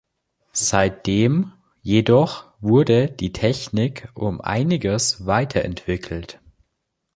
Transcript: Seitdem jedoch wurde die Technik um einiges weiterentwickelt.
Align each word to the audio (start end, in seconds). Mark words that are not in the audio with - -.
Seitdem 0.53 1.51
jedoch 1.83 2.53
wurde 2.59 3.07
die 3.11 3.33
Technik 3.33 4.09
um 4.15 4.41
einiges 4.41 5.27
weiterentwickelt. 5.27 6.41